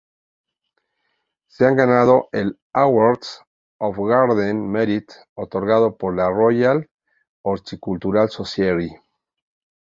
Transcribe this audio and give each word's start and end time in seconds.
Se 1.47 1.63
ha 1.63 1.73
ganado 1.75 2.29
el 2.31 2.57
Award 2.73 3.19
of 3.77 3.97
Garden 3.99 4.67
Merit 4.67 5.11
otorgado 5.35 5.95
por 5.95 6.15
la 6.15 6.27
Royal 6.31 6.89
Horticultural 7.43 8.31
Society. 8.31 8.89